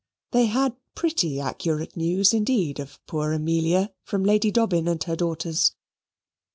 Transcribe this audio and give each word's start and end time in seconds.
They 0.31 0.47
had 0.47 0.75
pretty 0.95 1.39
accurate 1.39 1.95
news 1.95 2.33
indeed 2.33 2.79
of 2.79 2.99
poor 3.05 3.33
Amelia 3.33 3.91
from 4.03 4.23
Lady 4.23 4.49
Dobbin 4.49 4.87
and 4.87 5.03
her 5.03 5.15
daughters. 5.15 5.73